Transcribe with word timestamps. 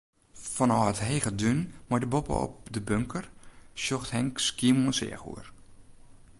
Fanôf 0.53 0.87
it 0.91 0.99
hege 1.07 1.31
dún 1.39 1.59
mei 1.87 1.99
dêr 2.01 2.11
boppe-op 2.13 2.55
de 2.73 2.79
bunker, 2.87 3.25
sjocht 3.81 4.13
Henk 4.15 4.35
Skiermûntseach 4.47 5.23
oer. 5.31 5.47